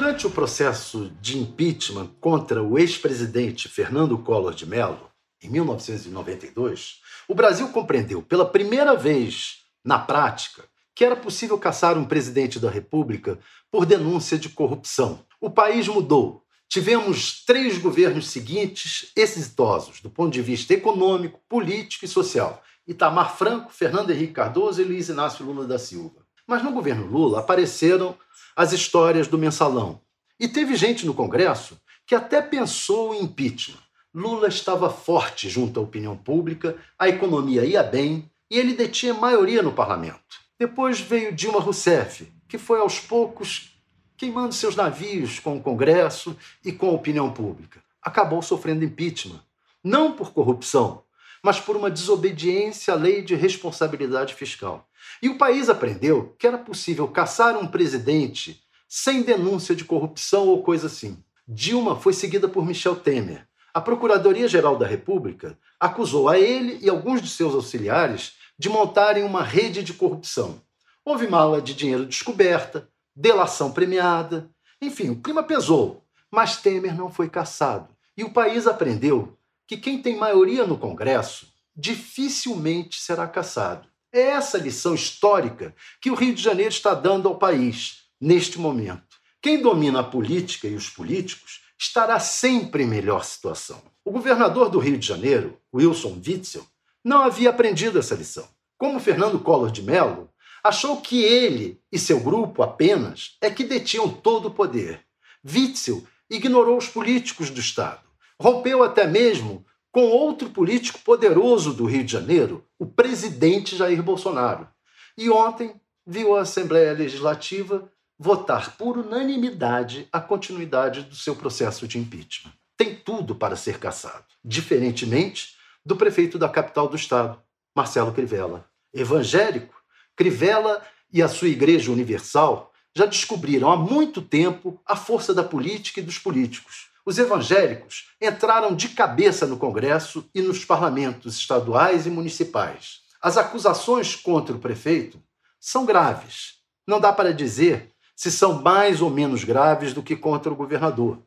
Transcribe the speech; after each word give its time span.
Durante 0.00 0.26
o 0.26 0.30
processo 0.30 1.12
de 1.20 1.36
impeachment 1.36 2.08
contra 2.22 2.62
o 2.62 2.78
ex-presidente 2.78 3.68
Fernando 3.68 4.16
Collor 4.16 4.54
de 4.54 4.64
Mello, 4.64 5.10
em 5.42 5.50
1992, 5.50 7.02
o 7.28 7.34
Brasil 7.34 7.68
compreendeu 7.68 8.22
pela 8.22 8.46
primeira 8.46 8.96
vez 8.96 9.58
na 9.84 9.98
prática 9.98 10.64
que 10.94 11.04
era 11.04 11.14
possível 11.14 11.58
caçar 11.58 11.98
um 11.98 12.06
presidente 12.06 12.58
da 12.58 12.70
República 12.70 13.38
por 13.70 13.84
denúncia 13.84 14.38
de 14.38 14.48
corrupção. 14.48 15.22
O 15.38 15.50
país 15.50 15.86
mudou. 15.86 16.46
Tivemos 16.66 17.44
três 17.44 17.76
governos 17.76 18.28
seguintes 18.28 19.12
exitosos 19.14 20.00
do 20.00 20.08
ponto 20.08 20.32
de 20.32 20.40
vista 20.40 20.72
econômico, 20.72 21.42
político 21.46 22.06
e 22.06 22.08
social: 22.08 22.62
Itamar 22.86 23.36
Franco, 23.36 23.70
Fernando 23.70 24.12
Henrique 24.12 24.32
Cardoso 24.32 24.80
e 24.80 24.84
Luiz 24.84 25.10
Inácio 25.10 25.44
Lula 25.44 25.66
da 25.66 25.78
Silva. 25.78 26.24
Mas 26.46 26.62
no 26.62 26.72
governo 26.72 27.06
Lula 27.06 27.40
apareceram 27.40 28.16
as 28.56 28.72
histórias 28.72 29.28
do 29.28 29.38
mensalão. 29.38 30.00
E 30.38 30.48
teve 30.48 30.74
gente 30.76 31.06
no 31.06 31.14
Congresso 31.14 31.80
que 32.06 32.14
até 32.14 32.42
pensou 32.42 33.14
em 33.14 33.22
impeachment. 33.22 33.78
Lula 34.12 34.48
estava 34.48 34.90
forte 34.90 35.48
junto 35.48 35.78
à 35.78 35.82
opinião 35.82 36.16
pública, 36.16 36.76
a 36.98 37.08
economia 37.08 37.64
ia 37.64 37.82
bem 37.82 38.28
e 38.50 38.58
ele 38.58 38.74
detinha 38.74 39.14
maioria 39.14 39.62
no 39.62 39.72
parlamento. 39.72 40.40
Depois 40.58 41.00
veio 41.00 41.32
Dilma 41.32 41.60
Rousseff, 41.60 42.30
que 42.48 42.58
foi 42.58 42.80
aos 42.80 42.98
poucos 42.98 43.70
queimando 44.16 44.52
seus 44.52 44.76
navios 44.76 45.38
com 45.38 45.56
o 45.56 45.62
Congresso 45.62 46.36
e 46.64 46.72
com 46.72 46.90
a 46.90 46.92
opinião 46.92 47.32
pública. 47.32 47.80
Acabou 48.02 48.42
sofrendo 48.42 48.84
impeachment, 48.84 49.40
não 49.82 50.12
por 50.12 50.32
corrupção, 50.32 51.02
mas 51.42 51.60
por 51.60 51.76
uma 51.76 51.90
desobediência 51.90 52.94
à 52.94 52.96
lei 52.96 53.22
de 53.22 53.34
responsabilidade 53.34 54.34
fiscal. 54.34 54.88
E 55.22 55.28
o 55.28 55.38
país 55.38 55.68
aprendeu 55.68 56.34
que 56.38 56.46
era 56.46 56.58
possível 56.58 57.08
caçar 57.08 57.56
um 57.56 57.66
presidente 57.66 58.62
sem 58.88 59.22
denúncia 59.22 59.74
de 59.74 59.84
corrupção 59.84 60.48
ou 60.48 60.62
coisa 60.62 60.86
assim. 60.86 61.22
Dilma 61.46 61.96
foi 61.96 62.12
seguida 62.12 62.48
por 62.48 62.66
Michel 62.66 62.96
Temer. 62.96 63.46
A 63.72 63.80
Procuradoria-Geral 63.80 64.76
da 64.76 64.86
República 64.86 65.56
acusou 65.78 66.28
a 66.28 66.38
ele 66.38 66.78
e 66.82 66.88
alguns 66.88 67.22
de 67.22 67.28
seus 67.28 67.54
auxiliares 67.54 68.34
de 68.58 68.68
montarem 68.68 69.22
uma 69.22 69.42
rede 69.42 69.82
de 69.82 69.94
corrupção. 69.94 70.60
Houve 71.04 71.26
mala 71.28 71.62
de 71.62 71.74
dinheiro 71.74 72.04
descoberta, 72.04 72.88
delação 73.14 73.72
premiada, 73.72 74.50
enfim, 74.82 75.10
o 75.10 75.20
clima 75.20 75.42
pesou, 75.42 76.04
mas 76.30 76.56
Temer 76.56 76.96
não 76.96 77.10
foi 77.10 77.28
caçado. 77.28 77.88
E 78.16 78.24
o 78.24 78.32
país 78.32 78.66
aprendeu 78.66 79.36
que 79.70 79.76
quem 79.76 80.02
tem 80.02 80.16
maioria 80.16 80.66
no 80.66 80.76
Congresso 80.76 81.46
dificilmente 81.76 83.00
será 83.00 83.28
caçado. 83.28 83.86
É 84.12 84.20
essa 84.20 84.58
lição 84.58 84.96
histórica 84.96 85.72
que 86.00 86.10
o 86.10 86.16
Rio 86.16 86.34
de 86.34 86.42
Janeiro 86.42 86.72
está 86.72 86.92
dando 86.92 87.28
ao 87.28 87.38
país 87.38 88.06
neste 88.20 88.58
momento. 88.58 89.20
Quem 89.40 89.62
domina 89.62 90.00
a 90.00 90.02
política 90.02 90.66
e 90.66 90.74
os 90.74 90.90
políticos 90.90 91.60
estará 91.78 92.18
sempre 92.18 92.82
em 92.82 92.86
melhor 92.88 93.24
situação. 93.24 93.80
O 94.04 94.10
governador 94.10 94.70
do 94.70 94.80
Rio 94.80 94.98
de 94.98 95.06
Janeiro, 95.06 95.56
Wilson 95.72 96.20
Witzel, 96.26 96.66
não 97.04 97.22
havia 97.22 97.50
aprendido 97.50 97.96
essa 97.96 98.16
lição. 98.16 98.48
Como 98.76 98.98
Fernando 98.98 99.38
Collor 99.38 99.70
de 99.70 99.82
Mello, 99.82 100.28
achou 100.64 101.00
que 101.00 101.22
ele 101.22 101.80
e 101.92 101.98
seu 101.98 102.18
grupo 102.18 102.64
apenas 102.64 103.36
é 103.40 103.48
que 103.48 103.62
detinham 103.62 104.08
todo 104.08 104.48
o 104.48 104.50
poder. 104.50 105.06
Witzel 105.48 106.04
ignorou 106.28 106.76
os 106.76 106.88
políticos 106.88 107.50
do 107.50 107.60
Estado. 107.60 108.09
Rompeu 108.40 108.82
até 108.82 109.06
mesmo 109.06 109.66
com 109.92 110.06
outro 110.06 110.48
político 110.48 110.98
poderoso 111.00 111.74
do 111.74 111.84
Rio 111.84 112.02
de 112.02 112.12
Janeiro, 112.12 112.64
o 112.78 112.86
presidente 112.86 113.76
Jair 113.76 114.02
Bolsonaro. 114.02 114.66
E 115.14 115.28
ontem 115.28 115.78
viu 116.06 116.34
a 116.34 116.40
Assembleia 116.40 116.94
Legislativa 116.94 117.92
votar 118.18 118.78
por 118.78 118.96
unanimidade 118.96 120.08
a 120.10 120.18
continuidade 120.18 121.02
do 121.02 121.14
seu 121.14 121.36
processo 121.36 121.86
de 121.86 121.98
impeachment. 121.98 122.52
Tem 122.78 122.94
tudo 122.94 123.34
para 123.34 123.56
ser 123.56 123.78
cassado, 123.78 124.24
diferentemente 124.42 125.56
do 125.84 125.94
prefeito 125.94 126.38
da 126.38 126.48
capital 126.48 126.88
do 126.88 126.96
estado, 126.96 127.38
Marcelo 127.76 128.10
Crivella. 128.10 128.64
Evangélico, 128.94 129.74
Crivella 130.16 130.82
e 131.12 131.20
a 131.20 131.28
sua 131.28 131.48
Igreja 131.48 131.92
Universal 131.92 132.72
já 132.96 133.04
descobriram 133.04 133.70
há 133.70 133.76
muito 133.76 134.22
tempo 134.22 134.80
a 134.86 134.96
força 134.96 135.34
da 135.34 135.44
política 135.44 136.00
e 136.00 136.02
dos 136.02 136.18
políticos 136.18 136.89
os 137.04 137.18
evangélicos 137.18 138.10
entraram 138.20 138.74
de 138.74 138.90
cabeça 138.90 139.46
no 139.46 139.56
Congresso 139.56 140.28
e 140.34 140.42
nos 140.42 140.64
parlamentos 140.64 141.36
estaduais 141.36 142.06
e 142.06 142.10
municipais. 142.10 143.00
As 143.22 143.36
acusações 143.36 144.14
contra 144.16 144.54
o 144.54 144.58
prefeito 144.58 145.22
são 145.58 145.84
graves. 145.84 146.54
Não 146.86 147.00
dá 147.00 147.12
para 147.12 147.34
dizer 147.34 147.90
se 148.16 148.30
são 148.30 148.62
mais 148.62 149.00
ou 149.00 149.10
menos 149.10 149.44
graves 149.44 149.94
do 149.94 150.02
que 150.02 150.16
contra 150.16 150.52
o 150.52 150.56
governador. 150.56 151.18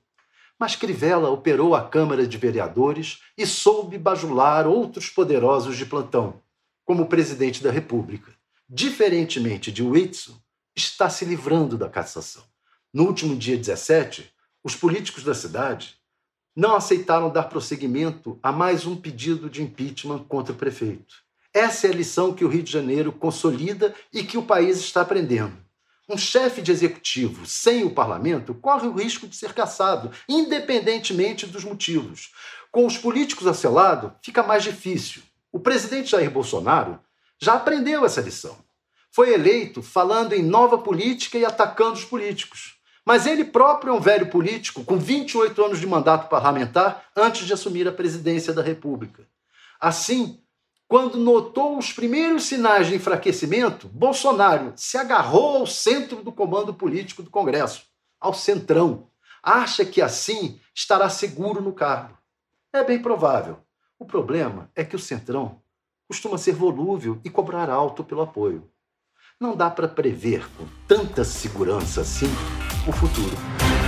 Mas 0.60 0.76
Crivella 0.76 1.30
operou 1.30 1.76
a 1.76 1.88
Câmara 1.88 2.28
de 2.28 2.38
Vereadores 2.38 3.20
e 3.38 3.46
soube 3.46 3.98
bajular 3.98 4.68
outros 4.68 5.10
poderosos 5.10 5.76
de 5.76 5.86
plantão, 5.86 6.42
como 6.86 7.04
o 7.04 7.08
presidente 7.08 7.64
da 7.64 7.72
República. 7.72 8.32
Diferentemente 8.70 9.72
de 9.72 9.84
Whitson, 9.84 10.38
está 10.76 11.10
se 11.10 11.26
livrando 11.26 11.78
da 11.78 11.90
cassação. 11.90 12.44
No 12.94 13.06
último 13.06 13.36
dia 13.36 13.58
17, 13.58 14.33
os 14.64 14.76
políticos 14.76 15.24
da 15.24 15.34
cidade 15.34 15.96
não 16.56 16.76
aceitaram 16.76 17.30
dar 17.30 17.44
prosseguimento 17.44 18.40
a 18.42 18.52
mais 18.52 18.86
um 18.86 18.96
pedido 18.96 19.50
de 19.50 19.62
impeachment 19.62 20.24
contra 20.26 20.54
o 20.54 20.56
prefeito. 20.56 21.16
Essa 21.54 21.88
é 21.88 21.90
a 21.90 21.94
lição 21.94 22.34
que 22.34 22.46
o 22.46 22.48
Rio 22.48 22.64
de 22.64 22.72
Janeiro 22.72 23.12
consolida 23.12 23.94
e 24.12 24.24
que 24.24 24.38
o 24.38 24.44
país 24.44 24.78
está 24.78 25.02
aprendendo. 25.02 25.58
Um 26.08 26.18
chefe 26.18 26.62
de 26.62 26.72
executivo 26.72 27.46
sem 27.46 27.84
o 27.84 27.92
parlamento 27.92 28.54
corre 28.54 28.88
o 28.88 28.94
risco 28.94 29.28
de 29.28 29.36
ser 29.36 29.54
caçado, 29.54 30.12
independentemente 30.28 31.46
dos 31.46 31.64
motivos. 31.64 32.32
Com 32.72 32.86
os 32.86 32.98
políticos 32.98 33.48
a 33.48 33.54
seu 33.54 33.72
lado, 33.72 34.16
fica 34.22 34.44
mais 34.44 34.64
difícil. 34.64 35.22
O 35.52 35.60
presidente 35.60 36.12
Jair 36.12 36.32
Bolsonaro 36.32 37.00
já 37.42 37.54
aprendeu 37.56 38.06
essa 38.06 38.22
lição. 38.22 38.58
Foi 39.12 39.34
eleito 39.34 39.82
falando 39.82 40.34
em 40.34 40.42
nova 40.42 40.78
política 40.78 41.38
e 41.38 41.46
atacando 41.46 41.94
os 41.94 42.06
políticos. 42.06 42.76
Mas 43.06 43.28
ele 43.28 43.44
próprio 43.44 43.92
é 43.92 43.94
um 43.94 44.00
velho 44.00 44.30
político 44.30 44.84
com 44.84 44.98
28 44.98 45.64
anos 45.64 45.80
de 45.80 45.88
mandato 45.88 46.30
parlamentar 46.30 47.06
antes 47.16 47.46
de 47.46 47.54
assumir 47.54 47.88
a 47.88 47.92
presidência 47.92 48.54
da 48.54 48.62
República. 48.62 49.28
Assim, 49.80 50.40
quando 50.88 51.18
notou 51.18 51.78
os 51.78 51.92
primeiros 51.92 52.44
sinais 52.44 52.88
de 52.88 52.96
enfraquecimento, 52.96 53.90
Bolsonaro 53.90 54.74
se 54.76 54.98
agarrou 54.98 55.58
ao 55.58 55.68
centro 55.68 56.24
do 56.24 56.32
comando 56.32 56.74
político 56.74 57.22
do 57.22 57.30
Congresso, 57.30 57.84
ao 58.20 58.34
centrão. 58.34 59.08
Acha 59.42 59.84
que 59.84 60.02
assim 60.02 60.60
estará 60.74 61.10
seguro 61.10 61.62
no 61.62 61.74
cargo. 61.74 62.18
É 62.72 62.84
bem 62.84 63.02
provável. 63.02 63.58
O 64.00 64.06
problema 64.06 64.72
é 64.76 64.84
que 64.84 64.96
o 64.96 65.00
centrão 65.00 65.62
costuma 66.08 66.38
ser 66.38 66.54
volúvel 66.54 67.20
e 67.26 67.30
cobrar 67.30 67.70
alto 67.70 68.04
pelo 68.04 68.22
apoio. 68.22 68.70
Não 69.40 69.56
dá 69.56 69.70
para 69.70 69.88
prever 69.88 70.48
com 70.58 70.66
tanta 70.88 71.26
segurança 71.26 72.02
assim 72.02 72.30
o 72.88 72.92
futuro. 72.92 73.83